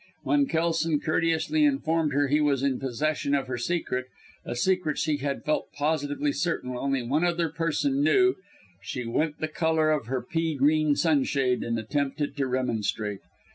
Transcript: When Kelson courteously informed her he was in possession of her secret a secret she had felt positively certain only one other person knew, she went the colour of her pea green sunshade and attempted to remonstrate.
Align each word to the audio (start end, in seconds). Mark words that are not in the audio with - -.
When 0.23 0.47
Kelson 0.47 0.99
courteously 0.99 1.63
informed 1.63 2.11
her 2.13 2.27
he 2.27 2.41
was 2.41 2.63
in 2.63 2.79
possession 2.79 3.35
of 3.35 3.45
her 3.45 3.59
secret 3.59 4.07
a 4.43 4.55
secret 4.55 4.97
she 4.97 5.17
had 5.17 5.43
felt 5.45 5.71
positively 5.73 6.31
certain 6.31 6.75
only 6.75 7.03
one 7.03 7.23
other 7.23 7.49
person 7.49 8.01
knew, 8.03 8.33
she 8.81 9.05
went 9.05 9.37
the 9.37 9.47
colour 9.47 9.91
of 9.91 10.07
her 10.07 10.23
pea 10.23 10.55
green 10.55 10.95
sunshade 10.95 11.61
and 11.63 11.77
attempted 11.77 12.35
to 12.37 12.47
remonstrate. 12.47 13.19